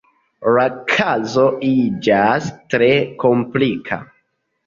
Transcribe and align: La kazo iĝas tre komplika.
La 0.53 0.61
kazo 0.91 1.43
iĝas 1.67 2.49
tre 2.75 2.89
komplika. 3.25 4.01